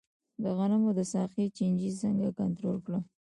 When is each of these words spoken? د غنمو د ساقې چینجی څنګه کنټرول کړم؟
د 0.41 0.43
غنمو 0.57 0.91
د 0.97 1.01
ساقې 1.13 1.45
چینجی 1.57 1.91
څنګه 2.01 2.27
کنټرول 2.39 2.77
کړم؟ 2.85 3.03